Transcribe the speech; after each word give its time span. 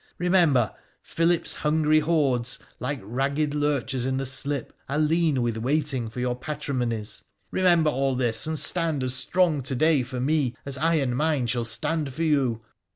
Eemember, 0.19 0.73
Philip's 1.03 1.53
hungry 1.57 1.99
hordes, 1.99 2.57
like 2.79 2.99
ragged 3.03 3.53
lurchers 3.53 4.07
in 4.07 4.17
the 4.17 4.25
slip, 4.25 4.75
are 4.89 4.97
lean 4.97 5.43
with 5.43 5.57
waiting 5.57 6.09
for 6.09 6.19
your 6.19 6.35
patrimonies. 6.35 7.21
Eemember 7.53 7.91
all 7.91 8.15
this, 8.15 8.47
and 8.47 8.57
stand 8.57 9.03
as 9.03 9.13
strong 9.13 9.61
to 9.61 9.75
day 9.75 10.01
for 10.01 10.19
me 10.19 10.55
as 10.65 10.75
I 10.75 10.95
and 10.95 11.15
mine 11.15 11.45
shall 11.45 11.65
stand 11.65 12.11
for 12.15 12.23
you. 12.23 12.61